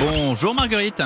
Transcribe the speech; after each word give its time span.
Bonjour 0.00 0.54
Marguerite. 0.54 1.02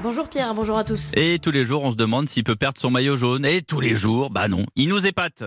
Bonjour 0.00 0.28
Pierre, 0.28 0.54
bonjour 0.54 0.78
à 0.78 0.84
tous. 0.84 1.10
Et 1.14 1.40
tous 1.40 1.50
les 1.50 1.64
jours, 1.64 1.82
on 1.82 1.90
se 1.90 1.96
demande 1.96 2.28
s'il 2.28 2.44
peut 2.44 2.54
perdre 2.54 2.78
son 2.78 2.88
maillot 2.88 3.16
jaune. 3.16 3.44
Et 3.44 3.62
tous 3.62 3.80
les 3.80 3.96
jours, 3.96 4.30
bah 4.30 4.46
non, 4.46 4.64
il 4.76 4.88
nous 4.88 5.06
épate. 5.06 5.42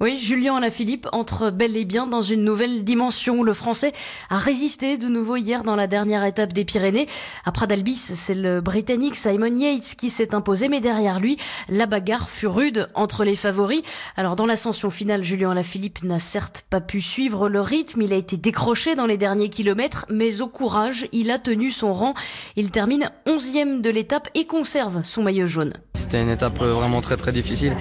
Oui, 0.00 0.16
Julien 0.16 0.54
Alaphilippe 0.54 1.08
entre 1.10 1.50
bel 1.50 1.76
et 1.76 1.84
bien 1.84 2.06
dans 2.06 2.22
une 2.22 2.44
nouvelle 2.44 2.84
dimension. 2.84 3.42
Le 3.42 3.52
Français 3.52 3.92
a 4.30 4.38
résisté 4.38 4.96
de 4.96 5.08
nouveau 5.08 5.34
hier 5.34 5.64
dans 5.64 5.74
la 5.74 5.88
dernière 5.88 6.22
étape 6.22 6.52
des 6.52 6.64
Pyrénées. 6.64 7.08
À 7.44 7.50
Pradalbis, 7.50 7.96
c'est 7.96 8.36
le 8.36 8.60
Britannique 8.60 9.16
Simon 9.16 9.58
Yates 9.58 9.96
qui 9.98 10.08
s'est 10.10 10.36
imposé, 10.36 10.68
mais 10.68 10.78
derrière 10.78 11.18
lui, 11.18 11.36
la 11.68 11.86
bagarre 11.86 12.30
fut 12.30 12.46
rude 12.46 12.88
entre 12.94 13.24
les 13.24 13.34
favoris. 13.34 13.82
Alors 14.16 14.36
dans 14.36 14.46
l'ascension 14.46 14.88
finale, 14.90 15.24
Julien 15.24 15.50
Alaphilippe 15.50 16.04
n'a 16.04 16.20
certes 16.20 16.64
pas 16.70 16.80
pu 16.80 17.00
suivre 17.00 17.48
le 17.48 17.60
rythme, 17.60 18.02
il 18.02 18.12
a 18.12 18.16
été 18.16 18.36
décroché 18.36 18.94
dans 18.94 19.06
les 19.06 19.16
derniers 19.16 19.50
kilomètres, 19.50 20.06
mais 20.10 20.42
au 20.42 20.46
courage, 20.46 21.08
il 21.10 21.28
a 21.32 21.40
tenu 21.40 21.72
son 21.72 21.92
rang. 21.92 22.14
Il 22.54 22.70
termine 22.70 23.10
onzième 23.26 23.82
de 23.82 23.90
l'étape 23.90 24.28
et 24.36 24.46
conserve 24.46 25.02
son 25.02 25.24
maillot 25.24 25.48
jaune. 25.48 25.72
C'était 26.08 26.22
une 26.22 26.30
étape 26.30 26.58
vraiment 26.60 27.02
très 27.02 27.18
très 27.18 27.32
difficile. 27.32 27.76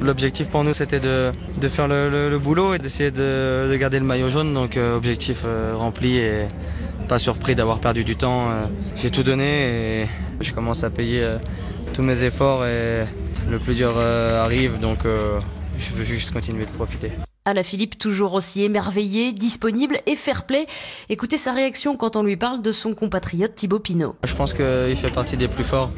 L'objectif 0.00 0.48
pour 0.48 0.64
nous 0.64 0.72
c'était 0.72 1.00
de, 1.00 1.32
de 1.60 1.68
faire 1.68 1.86
le, 1.86 2.30
le, 2.30 2.38
boulot 2.38 2.72
et 2.72 2.78
d'essayer 2.78 3.10
de, 3.10 3.68
de, 3.70 3.76
garder 3.76 3.98
le 3.98 4.06
maillot 4.06 4.30
jaune. 4.30 4.54
Donc 4.54 4.78
euh, 4.78 4.96
objectif 4.96 5.42
euh, 5.44 5.74
rempli 5.76 6.16
et 6.16 6.48
pas 7.08 7.18
surpris 7.18 7.54
d'avoir 7.54 7.78
perdu 7.78 8.04
du 8.04 8.16
temps. 8.16 8.50
Euh, 8.50 8.64
J'ai 8.96 9.10
tout 9.10 9.22
donné 9.22 10.00
et 10.00 10.06
je 10.40 10.54
commence 10.54 10.82
à 10.82 10.88
payer 10.88 11.22
euh, 11.22 11.36
tous 11.92 12.00
mes 12.00 12.24
efforts 12.24 12.64
et 12.64 13.04
le 13.50 13.58
plus 13.58 13.74
dur 13.74 13.92
euh, 13.98 14.42
arrive. 14.42 14.78
Donc 14.78 15.00
je 15.04 15.92
veux 15.92 16.04
juste 16.04 16.30
continuer 16.30 16.64
de 16.64 16.70
profiter. 16.70 17.12
À 17.44 17.52
la 17.52 17.62
Philippe, 17.62 17.98
toujours 17.98 18.32
aussi 18.32 18.62
émerveillé, 18.62 19.32
disponible 19.34 19.98
et 20.06 20.16
fair 20.16 20.44
play. 20.46 20.66
Écoutez 21.10 21.36
sa 21.36 21.52
réaction 21.52 21.96
quand 21.96 22.16
on 22.16 22.22
lui 22.22 22.38
parle 22.38 22.62
de 22.62 22.72
son 22.72 22.94
compatriote 22.94 23.54
Thibaut 23.54 23.78
Pinot. 23.78 24.16
Je 24.24 24.34
pense 24.34 24.54
qu'il 24.54 24.96
fait 24.96 25.12
partie 25.12 25.36
des 25.36 25.48
plus 25.48 25.64
forts. 25.64 25.90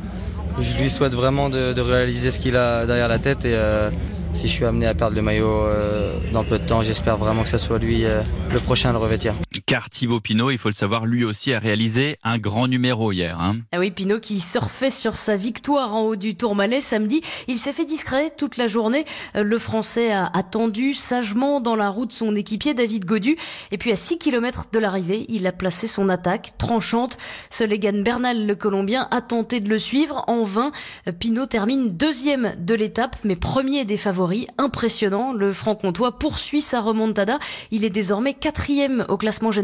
Je 0.60 0.76
lui 0.76 0.90
souhaite 0.90 1.14
vraiment 1.14 1.48
de, 1.48 1.80
réaliser 1.80 2.30
ce 2.30 2.38
qu'il 2.38 2.56
a 2.56 2.86
derrière 2.86 3.08
la 3.08 3.18
tête 3.18 3.44
et 3.44 3.54
euh, 3.54 3.90
si 4.32 4.46
je 4.46 4.52
suis 4.52 4.64
amené 4.64 4.86
à 4.86 4.94
perdre 4.94 5.16
le 5.16 5.22
maillot 5.22 5.48
euh, 5.48 6.18
dans 6.32 6.44
peu 6.44 6.58
de 6.58 6.66
temps, 6.66 6.82
j'espère 6.82 7.16
vraiment 7.16 7.42
que 7.42 7.48
ce 7.48 7.58
soit 7.58 7.78
lui 7.78 8.04
euh, 8.04 8.20
le 8.52 8.60
prochain 8.60 8.90
à 8.90 8.92
le 8.92 8.98
revêtir. 8.98 9.34
Car 9.70 9.88
Thibaut 9.88 10.18
Pinot, 10.18 10.50
il 10.50 10.58
faut 10.58 10.68
le 10.68 10.74
savoir, 10.74 11.06
lui 11.06 11.22
aussi 11.22 11.52
a 11.52 11.60
réalisé 11.60 12.16
un 12.24 12.38
grand 12.38 12.66
numéro 12.66 13.12
hier. 13.12 13.38
Hein. 13.38 13.58
Ah 13.70 13.78
oui, 13.78 13.92
Pinot 13.92 14.18
qui 14.18 14.40
surfait 14.40 14.90
sur 14.90 15.14
sa 15.14 15.36
victoire 15.36 15.94
en 15.94 16.00
haut 16.00 16.16
du 16.16 16.34
Tourmalet 16.34 16.80
samedi. 16.80 17.20
Il 17.46 17.56
s'est 17.56 17.72
fait 17.72 17.84
discret 17.84 18.32
toute 18.36 18.56
la 18.56 18.66
journée. 18.66 19.04
Le 19.36 19.58
Français 19.60 20.10
a 20.10 20.26
attendu 20.34 20.92
sagement 20.92 21.60
dans 21.60 21.76
la 21.76 21.88
route 21.88 22.12
son 22.12 22.34
équipier 22.34 22.74
David 22.74 23.04
Godu. 23.04 23.36
Et 23.70 23.78
puis 23.78 23.92
à 23.92 23.96
6 23.96 24.18
km 24.18 24.70
de 24.72 24.80
l'arrivée, 24.80 25.24
il 25.28 25.46
a 25.46 25.52
placé 25.52 25.86
son 25.86 26.08
attaque 26.08 26.54
tranchante. 26.58 27.16
Seul 27.48 27.72
Egan 27.72 28.02
Bernal, 28.02 28.48
le 28.48 28.56
Colombien, 28.56 29.06
a 29.12 29.20
tenté 29.20 29.60
de 29.60 29.68
le 29.68 29.78
suivre. 29.78 30.24
En 30.26 30.42
vain, 30.42 30.72
Pinot 31.20 31.46
termine 31.46 31.96
deuxième 31.96 32.56
de 32.58 32.74
l'étape, 32.74 33.14
mais 33.22 33.36
premier 33.36 33.84
des 33.84 33.96
favoris. 33.96 34.48
Impressionnant, 34.58 35.32
le 35.32 35.52
franc-comtois 35.52 36.18
poursuit 36.18 36.60
sa 36.60 36.80
remontada. 36.80 37.38
Il 37.70 37.84
est 37.84 37.90
désormais 37.90 38.34
quatrième 38.34 39.06
au 39.08 39.16
classement 39.16 39.52
général 39.52 39.59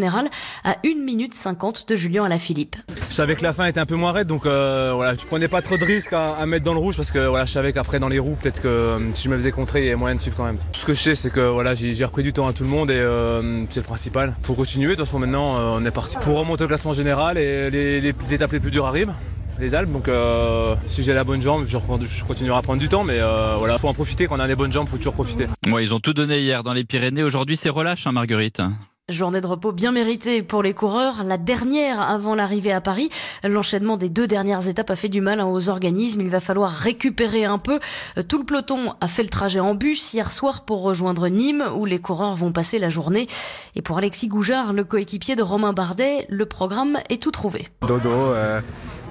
à 0.65 0.77
1 0.85 1.05
minute 1.05 1.35
50 1.35 1.89
de 1.89 1.97
Julien 1.97 2.25
Alaphilippe. 2.25 2.77
Je 3.09 3.15
savais 3.15 3.35
que 3.35 3.43
la 3.43 3.53
fin 3.53 3.67
était 3.67 3.81
un 3.81 3.87
peu 3.87 3.95
moins 3.95 4.13
raide, 4.13 4.27
donc 4.27 4.47
euh, 4.47 4.93
voilà, 4.95 5.15
je 5.15 5.25
prenais 5.25 5.49
pas 5.49 5.63
trop 5.63 5.79
de 5.79 5.85
risques 5.85 6.13
à, 6.13 6.35
à, 6.35 6.47
mettre 6.47 6.65
dans 6.65 6.75
le 6.75 6.81
rouge 6.81 6.97
parce 6.97 7.11
que 7.11 7.27
voilà, 7.27 7.45
je 7.45 7.53
savais 7.53 7.73
qu'après 7.73 7.99
dans 7.99 8.09
les 8.09 8.19
roues, 8.19 8.37
peut-être 8.41 8.61
que 8.61 8.69
euh, 8.69 9.15
si 9.15 9.25
je 9.25 9.31
me 9.31 9.37
faisais 9.37 9.53
contrer, 9.53 9.81
il 9.81 9.85
y 9.85 9.89
avait 9.89 9.97
moyen 9.97 10.17
de 10.17 10.21
suivre 10.21 10.37
quand 10.37 10.45
même. 10.45 10.59
Ce 10.73 10.85
que 10.85 10.95
je 10.95 11.01
sais, 11.01 11.15
c'est 11.15 11.31
que 11.31 11.41
voilà, 11.41 11.75
j'ai 11.75 12.05
repris 12.05 12.23
du 12.23 12.33
temps 12.33 12.47
à 12.47 12.53
tout 12.53 12.65
le 12.65 12.71
monde 12.71 12.91
et 12.91 12.99
euh, 12.99 13.65
c'est 13.71 13.81
le 13.81 13.87
principal. 13.87 14.35
Faut 14.43 14.55
continuer, 14.55 14.91
de 14.91 14.95
toute 14.97 15.07
façon 15.07 15.19
maintenant, 15.19 15.57
euh, 15.57 15.79
on 15.81 15.85
est 15.85 15.91
parti 15.91 16.17
pour 16.19 16.39
remonter 16.39 16.65
au 16.65 16.69
classement 16.69 16.93
général 16.93 17.39
et 17.39 17.71
les, 17.71 18.01
les, 18.01 18.13
les 18.13 18.35
étapes 18.35 18.53
les 18.53 18.61
plus 18.61 18.71
dures 18.71 18.87
arrivent 18.87 19.15
les 19.59 19.75
Alpes. 19.75 19.93
Donc 19.93 20.09
euh, 20.09 20.75
si 20.87 21.03
j'ai 21.03 21.15
la 21.15 21.25
bonne 21.25 21.43
jambe, 21.43 21.65
je, 21.67 21.79
je, 21.79 22.25
continuerai 22.25 22.59
à 22.59 22.63
prendre 22.63 22.81
du 22.81 22.89
temps, 22.89 23.05
mais 23.05 23.19
euh, 23.21 23.57
voilà, 23.59 23.79
faut 23.79 23.89
en 23.89 23.95
profiter. 23.95 24.27
Quand 24.27 24.37
on 24.37 24.41
a 24.41 24.47
des 24.47 24.57
bonnes 24.57 24.73
jambes, 24.73 24.89
faut 24.89 24.97
toujours 24.97 25.15
profiter. 25.15 25.47
Ouais, 25.67 25.83
ils 25.83 25.95
ont 25.95 26.01
tout 26.01 26.15
donné 26.15 26.41
hier 26.41 26.63
dans 26.63 26.73
les 26.73 26.85
Pyrénées. 26.85 27.23
Aujourd'hui, 27.23 27.57
c'est 27.57 27.71
relâche, 27.71 28.07
hein, 28.07 28.13
Marguerite. 28.13 28.63
Journée 29.09 29.41
de 29.41 29.47
repos 29.47 29.71
bien 29.71 29.93
méritée 29.93 30.43
pour 30.43 30.65
les 30.65 30.75
coureurs, 30.75 31.23
la 31.23 31.39
dernière 31.39 32.01
avant 32.01 32.35
l'arrivée 32.35 32.73
à 32.73 32.81
Paris. 32.81 33.09
L'enchaînement 33.45 33.97
des 33.97 34.09
deux 34.09 34.27
dernières 34.27 34.67
étapes 34.67 34.91
a 34.91 34.97
fait 34.97 35.09
du 35.09 35.21
mal 35.21 35.41
aux 35.41 35.69
organismes. 35.69 36.23
Il 36.23 36.29
va 36.29 36.41
falloir 36.41 36.73
récupérer 36.73 37.45
un 37.45 37.59
peu. 37.59 37.79
Tout 38.27 38.39
le 38.39 38.45
peloton 38.45 38.95
a 39.01 39.07
fait 39.07 39.23
le 39.23 39.29
trajet 39.29 39.61
en 39.61 39.77
bus 39.77 40.13
hier 40.13 40.33
soir 40.33 40.65
pour 40.65 40.83
rejoindre 40.83 41.29
Nîmes, 41.29 41.63
où 41.77 41.85
les 41.85 42.01
coureurs 42.01 42.35
vont 42.35 42.51
passer 42.51 42.81
la 42.81 42.89
journée. 42.89 43.29
Et 43.77 43.81
pour 43.81 43.97
Alexis 43.97 44.27
Goujard, 44.27 44.73
le 44.73 44.83
coéquipier 44.83 45.37
de 45.37 45.43
Romain 45.45 45.73
Bardet, 45.73 46.27
le 46.29 46.45
programme 46.47 46.99
est 47.09 47.23
tout 47.23 47.31
trouvé. 47.31 47.69
Dodo, 47.87 48.11
euh, 48.11 48.61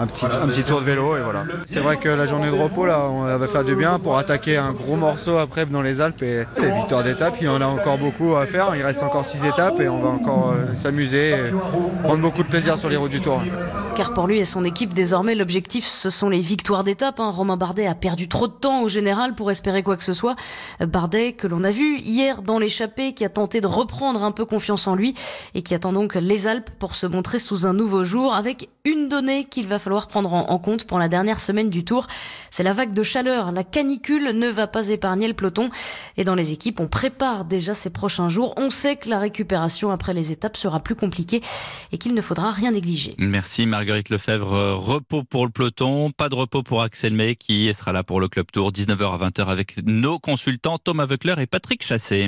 un, 0.01 0.07
petit, 0.07 0.25
un 0.25 0.47
petit 0.49 0.65
tour 0.65 0.81
de 0.81 0.85
vélo 0.85 1.15
et 1.15 1.21
voilà. 1.21 1.45
C'est 1.67 1.79
vrai 1.79 1.95
que 1.95 2.09
la 2.09 2.25
journée 2.25 2.51
de 2.51 2.61
repos, 2.61 2.85
là, 2.85 2.99
on 3.09 3.37
va 3.37 3.47
faire 3.47 3.63
du 3.63 3.75
bien 3.75 3.97
pour 3.97 4.17
attaquer 4.17 4.57
un 4.57 4.73
gros 4.73 4.97
morceau 4.97 5.37
après 5.37 5.65
dans 5.65 5.81
les 5.81 6.01
Alpes. 6.01 6.21
Et 6.21 6.43
les 6.57 6.71
victoires 6.71 7.05
d'étape, 7.05 7.35
il 7.39 7.45
y 7.45 7.47
en 7.47 7.61
a 7.61 7.65
encore 7.65 7.97
beaucoup 7.97 8.35
à 8.35 8.45
faire. 8.45 8.75
Il 8.75 8.83
reste 8.83 9.01
encore 9.01 9.25
six 9.25 9.45
étapes 9.45 9.79
et 9.79 9.84
on 9.87 9.99
va 9.99 10.09
encore 10.09 10.51
euh, 10.51 10.75
s'amuser 10.75 11.31
et 11.31 11.51
prendre 12.03 12.21
beaucoup 12.21 12.43
de 12.43 12.47
plaisir 12.47 12.77
sur 12.77 12.89
les 12.89 12.97
routes 12.97 13.11
du 13.11 13.21
Tour. 13.21 13.41
Car 13.95 14.13
pour 14.13 14.27
lui 14.27 14.39
et 14.39 14.45
son 14.45 14.65
équipe, 14.65 14.93
désormais, 14.93 15.35
l'objectif, 15.35 15.85
ce 15.85 16.09
sont 16.09 16.27
les 16.27 16.41
victoires 16.41 16.83
d'étape. 16.83 17.21
Hein. 17.21 17.29
Romain 17.29 17.55
Bardet 17.55 17.87
a 17.87 17.95
perdu 17.95 18.27
trop 18.27 18.47
de 18.47 18.53
temps 18.53 18.81
au 18.81 18.89
général 18.89 19.33
pour 19.33 19.51
espérer 19.51 19.83
quoi 19.83 19.95
que 19.95 20.03
ce 20.03 20.11
soit. 20.11 20.35
Bardet, 20.81 21.31
que 21.31 21.47
l'on 21.47 21.63
a 21.63 21.71
vu 21.71 21.99
hier 21.99 22.41
dans 22.41 22.59
l'échappée, 22.59 23.13
qui 23.13 23.23
a 23.23 23.29
tenté 23.29 23.61
de 23.61 23.67
reprendre 23.67 24.21
un 24.23 24.31
peu 24.31 24.43
confiance 24.43 24.87
en 24.87 24.95
lui 24.95 25.15
et 25.53 25.61
qui 25.61 25.73
attend 25.73 25.93
donc 25.93 26.15
les 26.15 26.45
Alpes 26.45 26.71
pour 26.77 26.93
se 26.93 27.07
montrer 27.07 27.39
sous 27.39 27.65
un 27.65 27.73
nouveau 27.73 28.03
jour 28.03 28.33
avec 28.33 28.69
une 28.83 29.07
donnée 29.07 29.45
qu'il 29.45 29.67
va 29.67 29.79
falloir 29.79 30.07
prendre 30.07 30.31
en 30.33 30.59
compte 30.59 30.85
pour 30.85 30.99
la 30.99 31.07
dernière 31.07 31.39
semaine 31.39 31.69
du 31.69 31.85
Tour. 31.85 32.07
C'est 32.51 32.63
la 32.63 32.73
vague 32.73 32.93
de 32.93 33.03
chaleur. 33.03 33.51
La 33.51 33.63
canicule 33.63 34.31
ne 34.31 34.47
va 34.47 34.67
pas 34.67 34.87
épargner 34.87 35.27
le 35.27 35.33
peloton. 35.33 35.69
Et 36.17 36.23
dans 36.23 36.35
les 36.35 36.51
équipes, 36.51 36.79
on 36.79 36.87
prépare 36.87 37.43
déjà 37.43 37.73
ces 37.73 37.89
prochains 37.89 38.29
jours. 38.29 38.53
On 38.57 38.69
sait 38.69 38.95
que 38.95 39.09
la 39.09 39.19
récupération 39.19 39.74
après 39.83 40.13
les 40.13 40.31
étapes 40.31 40.57
sera 40.57 40.79
plus 40.79 40.95
compliquée 40.95 41.41
et 41.91 41.97
qu'il 41.97 42.13
ne 42.13 42.21
faudra 42.21 42.51
rien 42.51 42.71
négliger. 42.71 43.15
Merci 43.17 43.65
Marguerite 43.65 44.09
Lefebvre. 44.09 44.73
Repos 44.73 45.23
pour 45.23 45.45
le 45.45 45.51
peloton, 45.51 46.11
pas 46.11 46.29
de 46.29 46.35
repos 46.35 46.63
pour 46.63 46.81
Axel 46.81 47.13
May 47.13 47.35
qui 47.35 47.73
sera 47.73 47.91
là 47.91 48.03
pour 48.03 48.19
le 48.19 48.27
Club 48.27 48.47
Tour 48.51 48.71
19h 48.71 49.13
à 49.13 49.29
20h 49.29 49.45
avec 49.47 49.85
nos 49.85 50.19
consultants 50.19 50.77
Thomas 50.77 51.05
Veukler 51.05 51.35
et 51.39 51.47
Patrick 51.47 51.83
Chassé. 51.83 52.23